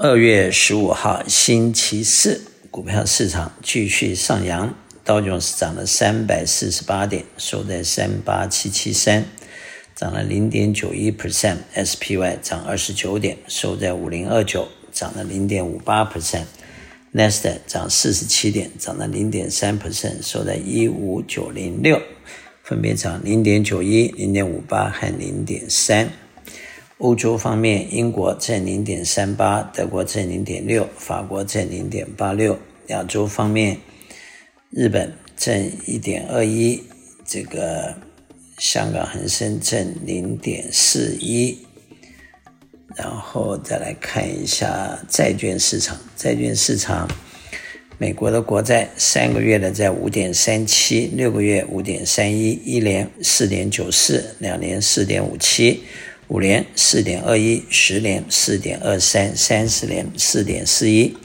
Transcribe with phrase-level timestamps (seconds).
[0.00, 9.24] 二月十五号星期四，股票市场继续上扬，道琼斯涨了三百四十八点，收在三八七七三，
[9.96, 22.00] 涨了零点九一 percent；SPY 涨二十九点，收在五零二九，涨了零点五八 percent；Nasdaq 涨四十七点，涨了零点三 percent，收在一五九零六，
[22.62, 26.08] 分别涨零点九一、零点五八和零点三。
[26.98, 32.58] 欧洲方面，英国占零点三八，德国占零点六，法国占零点八六。
[32.88, 33.78] 亚洲方面，
[34.70, 36.82] 日本占一点二一，
[37.24, 37.94] 这个
[38.58, 41.56] 香港恒生占零点四一。
[42.96, 47.08] 然后再来看一下债券市场，债券市场，
[47.96, 55.84] 美国的国债三个月的在五点三七，六个月五点三一，一年四点九四，两年四点五七。
[56.28, 61.16] 五年四点二一，十年四点二三，三十年四点四一，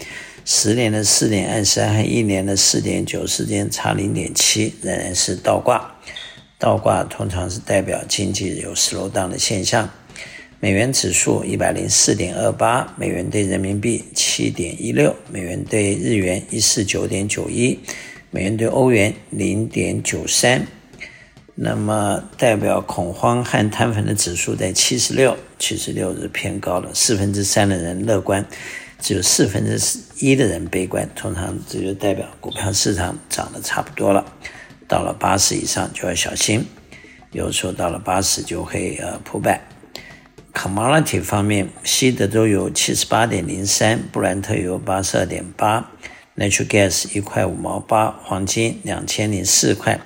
[0.46, 5.94] 十年的四点二三和一年的四点九之间差零点七，仍然是倒挂。
[6.58, 9.90] 倒挂通常是代表经济有 slow down 的现象。
[10.62, 17.78] 美元指数一百零四点二八，美元兑人民币七点一六，美元兑日元一四九点九一，
[18.32, 20.66] 美元兑欧元零点九三。
[21.56, 28.44] 那么代表恐慌和贪婪的指数在七十六，七十六是偏高了，四分之三的人乐观，
[29.00, 29.80] 只有四分之
[30.18, 31.08] 一的人悲观。
[31.16, 34.26] 通常这就代表股票市场涨得差不多了，
[34.88, 36.66] 到了八十以上就要小心，
[37.32, 39.62] 有时候到了八十就会呃破败。
[40.56, 45.92] Commodity 方面，西德州油七十八点零三，布兰特油八十二点八
[46.36, 50.00] ，Natural Gas 一块五毛八，黄金两千零四块。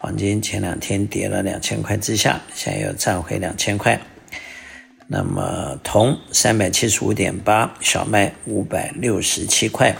[0.00, 4.00] 黄金前两天跌了两千块之下，现在又涨回两千块。
[5.08, 9.96] 那么铜三百七十五点八，小麦五百六十七块。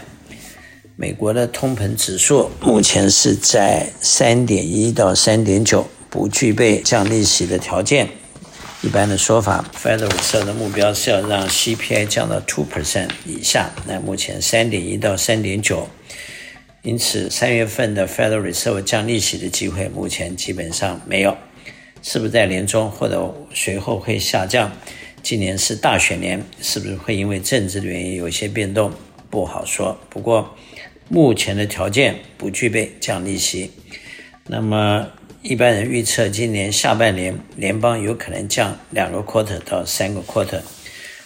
[0.95, 8.07] 美国的通膨指数目前是在三点一到三点九，不具备降利息的条件。
[8.81, 13.69] 一般的说法，Federal Reserve 的目标是要让 CPI 降到 two percent 以下。
[13.85, 15.89] 那目前三点一到三点九。
[16.81, 21.35] 因此，三月份的 Federal Reserve 降利息的机会目前基本上没有。
[22.01, 24.71] 是不是在年中或者随后会下降？
[25.21, 28.93] 今年是大选年，是不是会因为政治的原因有些变动？
[29.29, 29.99] 不好说。
[30.09, 30.55] 不过，
[31.09, 33.71] 目前的条件不具备降利息。
[34.47, 35.09] 那么，
[35.41, 40.61] 一般人预测今年下半年联邦有可能降两个 quarter 到三个 quarter。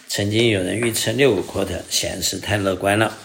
[0.08, 3.16] 曾经有人预测六个 quarter，显然是太乐观了。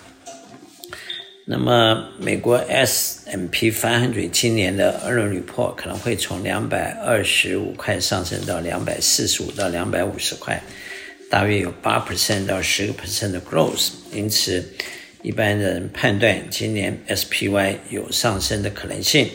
[1.51, 10.63] 那么，美国 S M P 500今年的 e a r n i n report 可能会从两百二十五块上升到两百四十五到两百五十块，
[11.31, 13.93] 大约有八 percent 到十个 percent 的 growth。
[14.13, 14.63] 因此，
[15.23, 19.27] 一般人判断今年 SPY 有上升的可能性。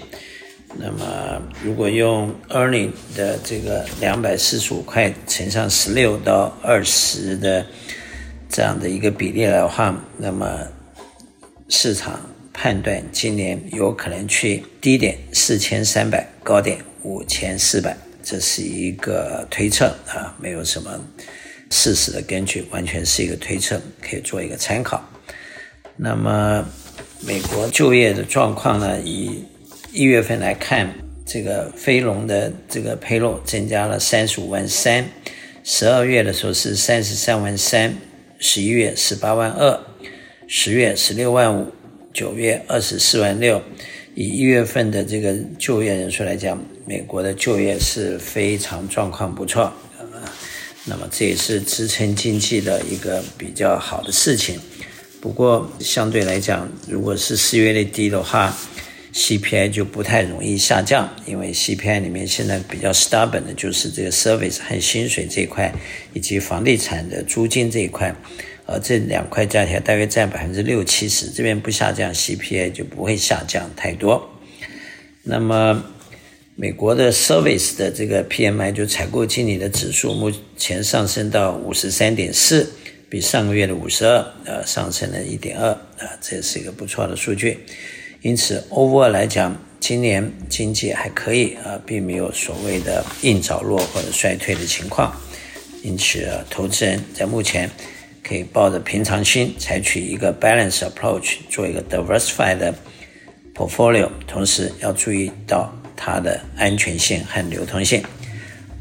[0.77, 7.65] 那么，如果用 earning 的这个两百四十五块乘上十六到二十的
[8.47, 10.59] 这样的一个比例来的话，那么。
[11.75, 12.21] 市场
[12.53, 21.03] 判断今年有可能去低点四千三百，高点五千四百，这是一个推测啊，没有什么
[21.71, 25.03] 事实的根据，完全是一个推测，可以做一个参考。
[25.97, 26.63] 那么，
[27.21, 28.99] 美国就业的状况呢？
[29.01, 29.43] 以
[29.91, 30.93] 一月份来看，
[31.25, 35.03] 这个非农的这个 payroll 增加了三十五万三，
[35.63, 37.95] 十二月的时候是三十三万三，
[38.37, 39.79] 十一月十八万二。
[40.55, 41.73] 十月十六万五，
[42.13, 43.59] 九月二十四万六，
[44.13, 49.73] 以一月份的这个就业人数来讲，美国的就业是非常状况不错，
[50.85, 54.59] 那么这也是支撑经济的一个比较好的事情。
[55.19, 58.55] 不过相对来讲，如果是失业率低的话
[59.11, 65.73] ，CPI 就不太容易下降，因为 CPI 里面现在比较 stubborn 的就是这个 service 和薪水这一块，
[66.13, 68.15] 以及房地产的租金这一块。
[68.65, 74.29] 而这两块加起来大约占百分之六七十，这边不下降，CPI 就不会下降太多。
[75.23, 75.83] 那么，
[76.55, 82.71] 美国的 Service 的这个 PMI 就采购经理的指数，目前上升到五十三点四，
[83.09, 87.59] 比上个月的五十二，呃，上升了一点二，啊，这是一个不错的数据。
[88.21, 95.13] 因此，Overall 来讲，今年经济还可以，啊，并没有所谓的硬着陆或者衰退的情况。
[95.81, 97.69] 因此，投资人在目前。
[98.23, 102.73] 可以抱着平常心，采取一个 balance approach，做一个 diversified
[103.53, 108.01] portfolio，同时要注意到它的安全性和流通性。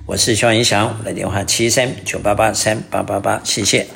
[0.07, 3.87] 我是肖云翔，我的电话七三九八八三八八八，谢谢。